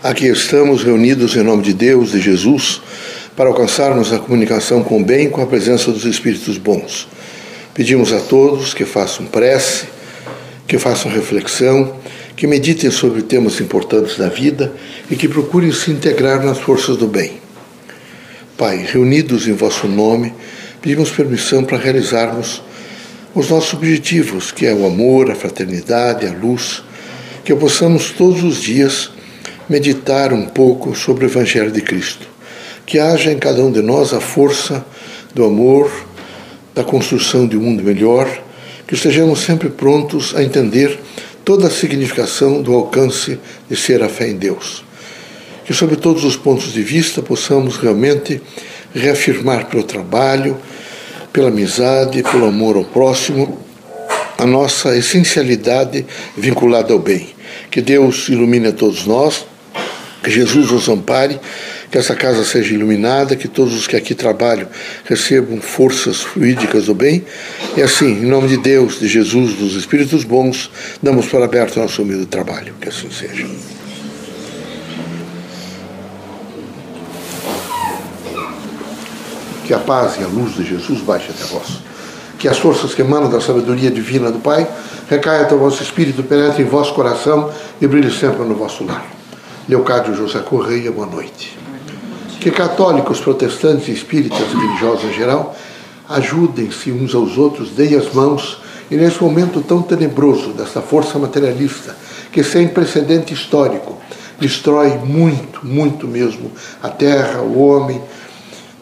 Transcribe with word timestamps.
Aqui 0.00 0.28
estamos 0.28 0.84
reunidos 0.84 1.34
em 1.34 1.42
nome 1.42 1.64
de 1.64 1.72
Deus, 1.72 2.12
de 2.12 2.20
Jesus, 2.20 2.80
para 3.36 3.48
alcançarmos 3.48 4.12
a 4.12 4.18
comunicação 4.20 4.80
com 4.80 5.02
o 5.02 5.04
bem 5.04 5.28
com 5.28 5.42
a 5.42 5.46
presença 5.46 5.90
dos 5.90 6.04
Espíritos 6.04 6.56
bons. 6.56 7.08
Pedimos 7.74 8.12
a 8.12 8.20
todos 8.20 8.72
que 8.72 8.84
façam 8.84 9.26
prece, 9.26 9.86
que 10.68 10.78
façam 10.78 11.10
reflexão, 11.10 11.96
que 12.36 12.46
meditem 12.46 12.92
sobre 12.92 13.22
temas 13.22 13.60
importantes 13.60 14.16
da 14.16 14.28
vida 14.28 14.72
e 15.10 15.16
que 15.16 15.26
procurem 15.26 15.72
se 15.72 15.90
integrar 15.90 16.44
nas 16.44 16.58
forças 16.58 16.96
do 16.96 17.08
bem. 17.08 17.32
Pai, 18.56 18.86
reunidos 18.88 19.48
em 19.48 19.52
vosso 19.52 19.88
nome, 19.88 20.32
pedimos 20.80 21.10
permissão 21.10 21.64
para 21.64 21.76
realizarmos 21.76 22.62
os 23.34 23.50
nossos 23.50 23.74
objetivos, 23.74 24.52
que 24.52 24.64
é 24.64 24.72
o 24.72 24.86
amor, 24.86 25.28
a 25.28 25.34
fraternidade, 25.34 26.24
a 26.24 26.30
luz, 26.30 26.84
que 27.44 27.52
possamos 27.52 28.12
todos 28.12 28.44
os 28.44 28.62
dias 28.62 29.17
meditar 29.68 30.32
um 30.32 30.46
pouco 30.46 30.96
sobre 30.96 31.26
o 31.26 31.28
Evangelho 31.28 31.70
de 31.70 31.82
Cristo. 31.82 32.26
Que 32.86 32.98
haja 32.98 33.30
em 33.30 33.38
cada 33.38 33.62
um 33.62 33.70
de 33.70 33.82
nós 33.82 34.14
a 34.14 34.20
força 34.20 34.84
do 35.34 35.44
amor, 35.44 35.90
da 36.74 36.82
construção 36.82 37.46
de 37.46 37.56
um 37.56 37.60
mundo 37.60 37.82
melhor, 37.82 38.26
que 38.86 38.94
estejamos 38.94 39.40
sempre 39.40 39.68
prontos 39.68 40.34
a 40.34 40.42
entender 40.42 40.98
toda 41.44 41.66
a 41.66 41.70
significação 41.70 42.62
do 42.62 42.72
alcance 42.72 43.38
de 43.68 43.76
ser 43.76 44.02
a 44.02 44.08
fé 44.08 44.28
em 44.28 44.36
Deus. 44.36 44.84
Que, 45.66 45.74
sob 45.74 45.96
todos 45.96 46.24
os 46.24 46.36
pontos 46.36 46.72
de 46.72 46.82
vista, 46.82 47.20
possamos 47.20 47.76
realmente 47.76 48.40
reafirmar 48.94 49.66
pelo 49.66 49.82
trabalho, 49.82 50.56
pela 51.30 51.48
amizade, 51.48 52.22
pelo 52.22 52.46
amor 52.46 52.76
ao 52.76 52.84
próximo, 52.84 53.58
a 54.38 54.46
nossa 54.46 54.96
essencialidade 54.96 56.06
vinculada 56.34 56.94
ao 56.94 56.98
bem. 56.98 57.28
Que 57.70 57.82
Deus 57.82 58.30
ilumine 58.30 58.68
a 58.68 58.72
todos 58.72 59.04
nós 59.04 59.47
Jesus 60.30 60.70
os 60.70 60.88
ampare, 60.88 61.40
que 61.90 61.98
essa 61.98 62.14
casa 62.14 62.44
seja 62.44 62.74
iluminada, 62.74 63.36
que 63.36 63.48
todos 63.48 63.74
os 63.74 63.86
que 63.86 63.96
aqui 63.96 64.14
trabalham 64.14 64.68
recebam 65.04 65.60
forças 65.60 66.20
fluídicas 66.20 66.86
do 66.86 66.94
bem. 66.94 67.24
E 67.76 67.82
assim, 67.82 68.10
em 68.10 68.26
nome 68.26 68.48
de 68.48 68.58
Deus, 68.58 68.98
de 68.98 69.08
Jesus, 69.08 69.54
dos 69.54 69.74
Espíritos 69.74 70.24
bons, 70.24 70.70
damos 71.02 71.26
para 71.26 71.44
aberto 71.44 71.78
nosso 71.78 72.02
humilde 72.02 72.26
trabalho. 72.26 72.74
Que 72.80 72.88
assim 72.88 73.10
seja. 73.10 73.46
Que 79.66 79.74
a 79.74 79.78
paz 79.78 80.16
e 80.18 80.24
a 80.24 80.26
luz 80.26 80.54
de 80.54 80.64
Jesus 80.64 81.00
baixe 81.00 81.30
até 81.30 81.44
vós. 81.44 81.80
Que 82.38 82.48
as 82.48 82.58
forças 82.58 82.94
que 82.94 83.02
emanam 83.02 83.28
da 83.28 83.40
sabedoria 83.40 83.90
divina 83.90 84.30
do 84.30 84.38
Pai 84.38 84.66
recaiam 85.10 85.42
até 85.42 85.54
o 85.54 85.58
vosso 85.58 85.82
espírito, 85.82 86.22
penetrem 86.22 86.66
em 86.66 86.68
vosso 86.68 86.94
coração 86.94 87.52
e 87.80 87.86
brilhem 87.86 88.10
sempre 88.10 88.44
no 88.44 88.54
vosso 88.54 88.84
lar. 88.84 89.17
Leocádio 89.68 90.14
José 90.14 90.38
Correia, 90.38 90.90
boa 90.90 91.06
noite. 91.06 91.58
Que 92.40 92.50
católicos, 92.50 93.20
protestantes, 93.20 93.88
espíritas 93.88 94.40
e 94.40 94.56
religiosos 94.56 95.04
em 95.04 95.12
geral 95.12 95.54
ajudem-se 96.08 96.90
uns 96.90 97.14
aos 97.14 97.36
outros, 97.36 97.72
deem 97.72 97.94
as 97.94 98.10
mãos 98.14 98.62
e 98.90 98.96
nesse 98.96 99.22
momento 99.22 99.60
tão 99.60 99.82
tenebroso 99.82 100.54
dessa 100.54 100.80
força 100.80 101.18
materialista 101.18 101.94
que 102.32 102.42
sem 102.42 102.68
precedente 102.68 103.34
histórico 103.34 103.98
destrói 104.40 104.96
muito, 105.04 105.66
muito 105.66 106.08
mesmo 106.08 106.50
a 106.82 106.88
terra, 106.88 107.42
o 107.42 107.58
homem, 107.58 108.00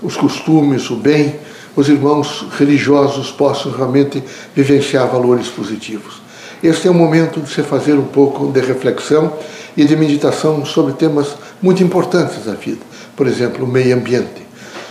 os 0.00 0.16
costumes, 0.16 0.88
o 0.88 0.94
bem, 0.94 1.34
os 1.74 1.88
irmãos 1.88 2.46
religiosos 2.56 3.32
possam 3.32 3.72
realmente 3.72 4.22
vivenciar 4.54 5.08
valores 5.08 5.48
positivos. 5.48 6.22
Este 6.62 6.86
é 6.86 6.90
o 6.92 6.94
momento 6.94 7.40
de 7.40 7.52
se 7.52 7.64
fazer 7.64 7.94
um 7.94 8.06
pouco 8.06 8.52
de 8.52 8.60
reflexão 8.60 9.32
e 9.76 9.84
de 9.84 9.96
meditação 9.96 10.64
sobre 10.64 10.94
temas 10.94 11.36
muito 11.60 11.82
importantes 11.82 12.44
da 12.44 12.54
vida, 12.54 12.80
por 13.14 13.26
exemplo, 13.26 13.64
o 13.64 13.68
meio 13.68 13.94
ambiente. 13.94 14.46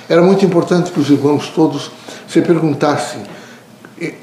Era 0.07 0.21
muito 0.21 0.45
importante 0.45 0.91
que 0.91 0.99
os 0.99 1.09
irmãos 1.09 1.49
todos 1.49 1.91
se 2.27 2.41
perguntassem 2.41 3.21
eh, 3.99 4.13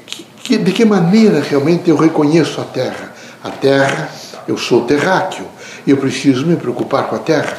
de 0.47 0.71
que 0.71 0.85
maneira 0.85 1.41
realmente 1.41 1.89
eu 1.89 1.97
reconheço 1.97 2.61
a 2.61 2.63
Terra. 2.63 3.13
A 3.43 3.49
Terra, 3.49 4.09
eu 4.47 4.57
sou 4.57 4.85
terráqueo, 4.85 5.45
eu 5.85 5.97
preciso 5.97 6.45
me 6.45 6.55
preocupar 6.55 7.07
com 7.07 7.15
a 7.15 7.19
Terra. 7.19 7.57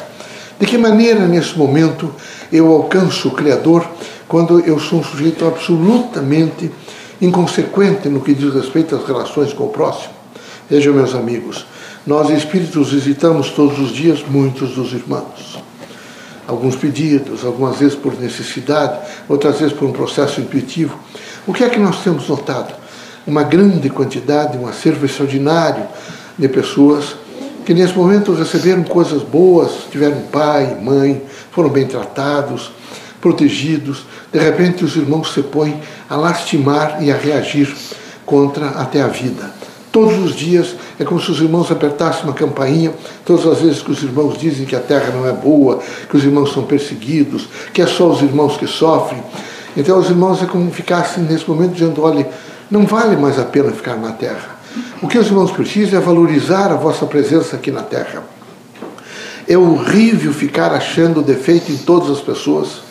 De 0.59 0.65
que 0.65 0.77
maneira, 0.77 1.27
nesse 1.27 1.57
momento, 1.57 2.11
eu 2.51 2.71
alcanço 2.71 3.27
o 3.27 3.31
Criador 3.31 3.85
quando 4.27 4.59
eu 4.61 4.79
sou 4.79 4.99
um 4.99 5.03
sujeito 5.03 5.45
absolutamente 5.45 6.71
inconsequente 7.21 8.09
no 8.09 8.21
que 8.21 8.33
diz 8.33 8.53
respeito 8.53 8.95
às 8.95 9.05
relações 9.05 9.53
com 9.53 9.65
o 9.65 9.69
próximo? 9.69 10.14
Vejam, 10.67 10.95
meus 10.95 11.13
amigos, 11.13 11.63
nós 12.07 12.27
espíritos 12.31 12.91
visitamos 12.91 13.51
todos 13.51 13.77
os 13.77 13.91
dias 13.91 14.23
muitos 14.27 14.71
dos 14.71 14.93
irmãos. 14.93 15.59
Alguns 16.47 16.75
pedidos, 16.75 17.45
algumas 17.45 17.77
vezes 17.77 17.93
por 17.93 18.19
necessidade, 18.19 18.97
outras 19.29 19.59
vezes 19.59 19.73
por 19.73 19.87
um 19.87 19.91
processo 19.91 20.41
intuitivo. 20.41 20.97
O 21.45 21.53
que 21.53 21.63
é 21.63 21.69
que 21.69 21.77
nós 21.77 22.03
temos 22.03 22.27
notado? 22.27 22.73
Uma 23.27 23.43
grande 23.43 23.91
quantidade, 23.91 24.57
um 24.57 24.67
acervo 24.67 25.05
extraordinário 25.05 25.85
de 26.35 26.47
pessoas 26.47 27.15
que 27.63 27.73
nesse 27.73 27.93
momento 27.93 28.33
receberam 28.33 28.83
coisas 28.83 29.21
boas, 29.21 29.71
tiveram 29.91 30.19
pai, 30.31 30.79
mãe, 30.81 31.21
foram 31.51 31.69
bem 31.69 31.85
tratados, 31.85 32.71
protegidos. 33.21 34.03
De 34.33 34.39
repente 34.39 34.83
os 34.83 34.95
irmãos 34.95 35.31
se 35.31 35.43
põem 35.43 35.79
a 36.09 36.15
lastimar 36.15 37.03
e 37.03 37.11
a 37.11 37.15
reagir 37.15 37.71
contra 38.25 38.69
até 38.69 39.03
a 39.03 39.07
vida. 39.07 39.64
Todos 39.95 40.17
os 40.25 40.35
dias 40.35 40.75
é 40.99 41.05
como 41.05 41.21
se 41.21 41.31
os 41.31 41.39
irmãos 41.39 41.71
apertassem 41.71 42.25
uma 42.25 42.33
campainha, 42.33 42.93
todas 43.23 43.47
as 43.47 43.61
vezes 43.61 43.81
que 43.81 43.91
os 43.91 44.03
irmãos 44.03 44.37
dizem 44.37 44.65
que 44.65 44.75
a 44.75 44.79
terra 44.81 45.09
não 45.15 45.25
é 45.25 45.31
boa, 45.31 45.79
que 46.09 46.17
os 46.17 46.23
irmãos 46.25 46.51
são 46.51 46.63
perseguidos, 46.63 47.47
que 47.73 47.81
é 47.81 47.87
só 47.87 48.09
os 48.09 48.21
irmãos 48.21 48.57
que 48.57 48.67
sofrem. 48.67 49.23
Então 49.77 49.97
os 49.97 50.09
irmãos 50.09 50.43
é 50.43 50.47
como 50.47 50.69
ficassem 50.69 51.23
nesse 51.23 51.49
momento 51.49 51.75
dizendo: 51.75 52.03
olha, 52.03 52.27
não 52.69 52.85
vale 52.85 53.15
mais 53.15 53.39
a 53.39 53.45
pena 53.45 53.71
ficar 53.71 53.95
na 53.95 54.11
terra. 54.11 54.57
O 55.01 55.07
que 55.07 55.17
os 55.17 55.27
irmãos 55.27 55.51
precisam 55.51 55.97
é 55.97 56.03
valorizar 56.03 56.73
a 56.73 56.75
vossa 56.75 57.05
presença 57.05 57.55
aqui 57.55 57.71
na 57.71 57.81
terra. 57.81 58.21
É 59.47 59.57
horrível 59.57 60.33
ficar 60.33 60.73
achando 60.73 61.21
defeito 61.21 61.71
em 61.71 61.77
todas 61.77 62.09
as 62.09 62.19
pessoas. 62.19 62.81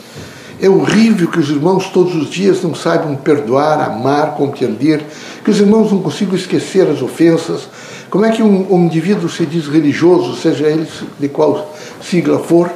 É 0.65 0.69
horrível 0.71 1.29
que 1.29 1.39
os 1.39 1.51
irmãos 1.51 1.91
todos 1.91 2.17
os 2.17 2.31
dias 2.31 2.63
não 2.63 2.75
saibam 2.75 3.15
perdoar, 3.17 3.83
amar, 3.83 4.35
compreender, 4.35 5.05
que 5.45 5.51
os 5.51 5.61
irmãos 5.61 5.93
não 5.93 6.01
consigam 6.01 6.35
esquecer 6.35 6.89
as 6.89 7.03
ofensas. 7.03 7.69
Como 8.09 8.25
é 8.25 8.31
que 8.31 8.43
um, 8.43 8.73
um 8.73 8.87
indivíduo 8.87 9.29
se 9.29 9.45
diz 9.45 9.67
religioso, 9.67 10.35
seja 10.41 10.67
ele 10.67 10.89
de 11.21 11.29
qual 11.29 11.71
sigla 12.01 12.39
for, 12.39 12.71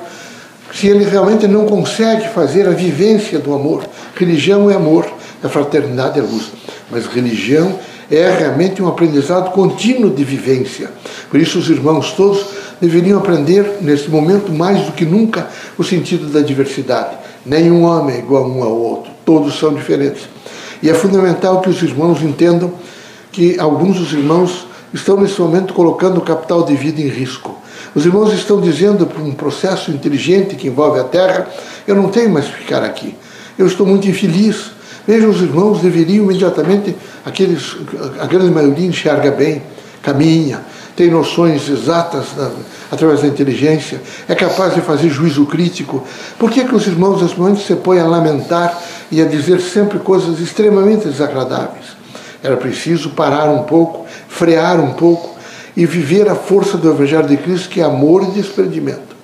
se 0.71 0.87
ele 0.87 1.03
realmente 1.07 1.49
não 1.49 1.65
consegue 1.65 2.29
fazer 2.29 2.69
a 2.69 2.73
vivência 2.73 3.39
do 3.39 3.55
amor? 3.55 3.89
Religião 4.15 4.71
é 4.71 4.75
amor, 4.75 5.11
é 5.43 5.49
fraternidade, 5.49 6.19
é 6.19 6.23
luz. 6.23 6.53
Mas 6.91 7.07
religião 7.07 7.79
é 8.11 8.31
realmente 8.39 8.83
um 8.83 8.89
aprendizado 8.89 9.51
contínuo 9.53 10.11
de 10.11 10.25
vivência. 10.25 10.91
Por 11.31 11.41
isso, 11.41 11.59
os 11.59 11.71
irmãos 11.71 12.13
todos 12.13 12.45
deveriam 12.83 13.19
aprender, 13.19 13.79
nesse 13.81 14.11
momento, 14.11 14.53
mais 14.53 14.85
do 14.85 14.93
que 14.93 15.07
nunca, 15.07 15.49
o 15.79 15.83
sentido 15.83 16.27
da 16.31 16.43
diversidade 16.43 17.28
Nenhum 17.45 17.85
homem 17.85 18.17
é 18.17 18.19
igual 18.19 18.49
um 18.49 18.63
ao 18.63 18.73
outro, 18.73 19.11
todos 19.25 19.59
são 19.59 19.75
diferentes. 19.75 20.29
E 20.83 20.91
é 20.91 20.95
fundamental 20.95 21.61
que 21.61 21.69
os 21.69 21.83
irmãos 21.83 22.23
entendam 22.23 22.73
que 23.33 23.59
alguns 23.59 23.99
dos 23.99 24.13
irmãos 24.13 24.67
estão 24.93 25.21
nesse 25.21 25.41
momento 25.41 25.75
colocando 25.75 26.19
o 26.19 26.23
capital 26.23 26.63
de 26.63 26.75
vida 26.75 27.01
em 27.01 27.09
risco. 27.09 27.57
Os 27.95 28.05
irmãos 28.05 28.33
estão 28.33 28.61
dizendo 28.61 29.07
para 29.07 29.23
um 29.23 29.33
processo 29.33 29.91
inteligente 29.91 30.57
que 30.57 30.69
envolve 30.69 31.01
a 31.01 31.05
terra: 31.05 31.49
eu 31.87 31.95
não 31.95 32.09
tenho 32.09 32.31
mais 32.31 32.47
que 32.47 32.59
ficar 32.59 32.83
aqui, 32.83 33.15
eu 33.59 33.67
estou 33.67 33.87
muito 33.87 34.09
infeliz. 34.09 34.73
Vejam, 35.07 35.31
os 35.31 35.41
irmãos 35.41 35.81
deveriam 35.81 36.25
imediatamente, 36.25 36.95
aqueles, 37.25 37.77
a 38.21 38.27
grande 38.27 38.51
maioria 38.51 38.87
enxerga 38.87 39.31
bem, 39.31 39.63
caminha, 40.03 40.61
tem 40.99 41.09
noções 41.13 41.69
exatas 41.69 42.27
da, 42.37 42.51
através 42.91 43.23
da 43.23 43.29
inteligência, 43.29 44.03
é 44.29 44.35
capaz 44.35 44.75
de 44.75 44.81
fazer 44.81 45.09
juízo 45.09 45.47
crítico. 45.47 46.03
Por 46.37 46.51
que, 46.51 46.65
que 46.65 46.75
os 46.75 46.89
irmãos, 46.89 47.23
nesse 47.23 47.39
momento, 47.39 47.61
se 47.61 47.77
põem 47.77 48.01
a 48.01 48.05
lamentar 48.05 48.77
e 49.09 49.23
a 49.23 49.25
dizer 49.25 49.61
sempre 49.61 50.01
coisas 50.01 50.41
extremamente 50.41 51.07
desagradáveis? 51.07 51.97
Era 52.43 52.57
preciso 52.57 53.11
parar 53.11 53.49
um 53.49 53.63
pouco, 53.63 54.07
frear 54.29 54.81
um 54.81 54.95
pouco 54.95 55.39
e 55.77 55.87
viver 55.87 56.29
a 56.29 56.35
força 56.35 56.77
do 56.77 56.91
Evangelho 56.91 57.29
de 57.29 57.37
Cristo, 57.37 57.69
que 57.69 57.81
é 57.81 57.85
amor 57.85 58.25
e 58.25 58.33
desprendimento, 58.33 59.15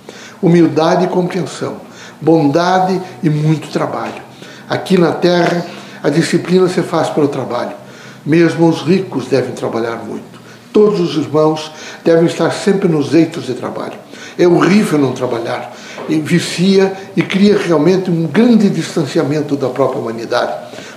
humildade 0.41 1.07
e 1.07 1.09
compreensão, 1.09 1.79
bondade 2.21 3.01
e 3.21 3.29
muito 3.29 3.67
trabalho. 3.73 4.23
Aqui 4.71 4.97
na 4.97 5.11
terra, 5.11 5.67
a 6.05 6.09
disciplina 6.09 6.69
se 6.69 6.83
faz 6.83 7.09
pelo 7.11 7.27
trabalho. 7.27 7.73
Mesmo 8.25 8.69
os 8.69 8.83
ricos 8.83 9.27
devem 9.27 9.51
trabalhar 9.51 9.97
muito. 9.97 10.34
Todos 10.75 10.99
os 10.99 11.15
irmãos 11.15 11.71
devem 12.05 12.27
estar 12.27 12.51
sempre 12.51 12.89
nos 12.89 13.15
eitos 13.15 13.47
de 13.47 13.55
trabalho. 13.55 13.93
É 14.37 14.45
horrível 14.45 14.99
não 14.99 15.13
trabalhar. 15.13 15.73
E 16.09 16.17
vicia 16.17 16.93
e 17.17 17.23
cria 17.23 17.57
realmente 17.57 18.11
um 18.11 18.27
grande 18.27 18.69
distanciamento 18.69 19.55
da 19.55 19.69
própria 19.69 20.01
humanidade. 20.01 20.53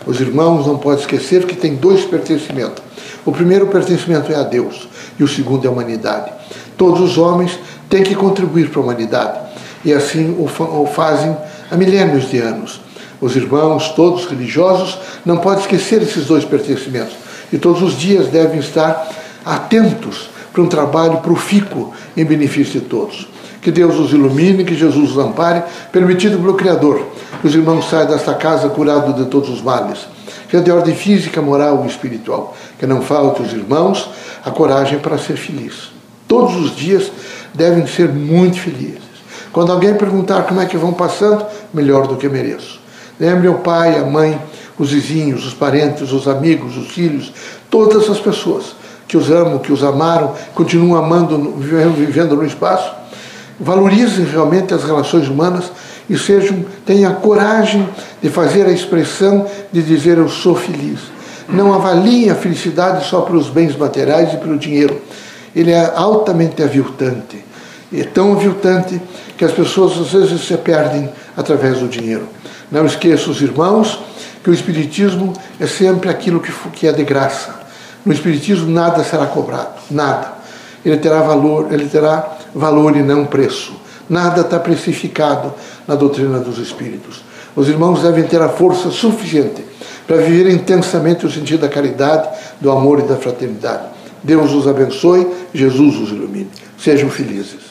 Os 0.08 0.20
irmãos 0.20 0.66
não 0.66 0.80
podem 0.80 1.02
esquecer 1.02 1.46
que 1.46 1.56
tem 1.56 1.76
dois 1.76 2.04
pertencimentos. 2.06 2.84
O 3.24 3.32
primeiro 3.32 3.68
pertencimento 3.68 4.32
é 4.32 4.36
a 4.36 4.42
Deus 4.42 4.90
e 5.20 5.24
o 5.24 5.28
segundo 5.28 5.66
é 5.66 5.68
a 5.68 5.72
humanidade. 5.72 6.32
Todos 6.76 7.00
os 7.00 7.20
homens 7.20 7.60
têm 7.88 8.02
que 8.02 8.16
contribuir 8.16 8.72
para 8.72 8.82
a 8.82 8.84
humanidade. 8.84 9.40
E 9.86 9.94
assim 9.94 10.36
o, 10.40 10.88
fazem 10.88 11.38
há 11.70 11.76
milênios 11.78 12.32
de 12.32 12.40
anos. 12.40 12.82
Os 13.22 13.36
irmãos, 13.36 13.90
todos 13.90 14.26
religiosos, 14.26 14.98
não 15.24 15.38
podem 15.38 15.62
esquecer 15.62 16.02
esses 16.02 16.26
dois 16.26 16.44
pertencimentos. 16.44 17.14
E 17.54 17.60
todos 17.60 17.84
os 17.84 17.96
dias 17.96 18.28
devem 18.30 18.60
estar 18.60 19.27
atentos 19.48 20.30
para 20.52 20.62
um 20.62 20.68
trabalho 20.68 21.18
profícuo 21.18 21.94
em 22.16 22.26
benefício 22.26 22.80
de 22.80 22.88
todos. 22.88 23.28
Que 23.62 23.72
Deus 23.72 23.96
os 24.00 24.12
ilumine, 24.12 24.64
que 24.64 24.76
Jesus 24.76 25.12
os 25.12 25.18
ampare, 25.18 25.64
permitido 25.92 26.38
pelo 26.38 26.54
Criador, 26.56 27.06
que 27.42 27.48
os 27.48 27.54
irmãos 27.54 27.90
saiam 27.90 28.08
desta 28.08 28.34
casa 28.34 28.70
curados 28.70 29.16
de 29.16 29.26
todos 29.26 29.50
os 29.50 29.62
males, 29.62 30.08
que 30.50 30.58
é 30.58 30.60
de 30.60 30.72
ordem 30.72 30.96
física, 30.96 31.42
moral 31.42 31.84
e 31.84 31.88
espiritual, 31.88 32.56
que 32.80 32.86
não 32.86 33.02
falte 33.02 33.42
aos 33.42 33.52
irmãos 33.52 34.10
a 34.44 34.52
coragem 34.52 35.00
para 35.00 35.18
ser 35.18 35.38
feliz. 35.38 35.92
Todos 36.28 36.56
os 36.56 36.76
dias 36.76 37.12
devem 37.54 37.86
ser 37.88 38.10
muito 38.10 38.60
felizes. 38.60 39.08
Quando 39.52 39.72
alguém 39.72 39.96
perguntar 39.96 40.44
como 40.44 40.62
é 40.62 40.66
que 40.66 40.78
vão 40.78 40.94
passando, 40.94 41.46
melhor 41.74 42.08
do 42.08 42.16
que 42.16 42.30
mereço. 42.30 42.80
Lembre 43.20 43.48
o 43.48 43.56
pai, 43.56 43.98
a 43.98 44.06
mãe, 44.06 44.40
os 44.78 44.92
vizinhos, 44.92 45.46
os 45.46 45.54
parentes, 45.54 46.12
os 46.12 46.28
amigos, 46.28 46.78
os 46.78 46.88
filhos, 46.88 47.34
todas 47.70 48.10
as 48.10 48.20
pessoas 48.20 48.76
que 49.08 49.16
os 49.16 49.32
amam, 49.32 49.60
que 49.60 49.72
os 49.72 49.84
amaram, 49.84 50.34
continuam 50.54 51.02
amando, 51.02 51.54
vivendo 51.58 52.36
no 52.36 52.46
espaço. 52.46 52.92
Valorizem 53.60 54.26
realmente 54.26 54.74
as 54.74 54.84
relações 54.84 55.28
humanas 55.28 55.72
e 56.10 56.18
sejam, 56.18 56.66
tenham 56.86 57.12
a 57.12 57.16
coragem 57.16 57.88
de 58.22 58.30
fazer 58.30 58.66
a 58.66 58.72
expressão 58.72 59.48
de 59.72 59.82
dizer 59.82 60.18
eu 60.18 60.30
sou 60.30 60.56
feliz. 60.56 61.00
Não 61.50 61.74
avaliem 61.74 62.30
a 62.30 62.36
felicidade 62.36 63.06
só 63.06 63.22
pelos 63.22 63.50
bens 63.50 63.76
materiais 63.76 64.34
e 64.34 64.38
pelo 64.38 64.58
dinheiro. 64.58 65.02
Ele 65.56 65.72
é 65.72 65.92
altamente 65.96 66.62
aviltante. 66.62 67.44
É 67.94 68.04
tão 68.04 68.34
aviltante 68.34 69.02
que 69.38 69.46
as 69.46 69.52
pessoas 69.52 69.98
às 69.98 70.12
vezes 70.12 70.42
se 70.42 70.58
perdem 70.58 71.10
através 71.38 71.80
do 71.80 71.88
dinheiro. 71.88 72.28
Não 72.70 72.86
esqueça 72.86 73.30
os 73.30 73.42
irmãos 73.42 74.00
que 74.44 74.50
o 74.50 74.54
Espiritismo 74.54 75.34
é 75.60 75.66
sempre 75.66 76.10
aquilo 76.10 76.42
que 76.42 76.86
é 76.86 76.92
de 76.92 77.04
graça. 77.04 77.67
No 78.08 78.14
Espiritismo 78.14 78.72
nada 78.72 79.04
será 79.04 79.26
cobrado, 79.26 79.74
nada. 79.92 80.36
Ele 80.86 80.96
terá 80.96 81.22
valor, 81.22 81.68
ele 81.74 81.90
terá 81.90 82.38
valor 82.56 82.96
e 82.96 83.04
não 83.04 83.26
preço. 83.26 83.74
Nada 84.10 84.40
está 84.40 84.58
precificado 84.58 85.54
na 85.86 85.94
doutrina 85.94 86.40
dos 86.40 86.58
Espíritos. 86.58 87.22
Os 87.54 87.68
irmãos 87.68 88.02
devem 88.02 88.24
ter 88.24 88.42
a 88.42 88.48
força 88.48 88.92
suficiente 88.92 89.62
para 90.08 90.16
viver 90.22 90.50
intensamente 90.50 91.26
o 91.26 91.30
sentido 91.30 91.60
da 91.64 91.68
caridade, 91.68 92.30
do 92.62 92.72
amor 92.72 93.00
e 93.00 93.02
da 93.02 93.18
fraternidade. 93.18 93.84
Deus 94.24 94.54
os 94.54 94.70
abençoe, 94.70 95.28
Jesus 95.54 95.98
os 95.98 96.10
ilumine. 96.12 96.48
Sejam 96.80 97.10
felizes. 97.10 97.67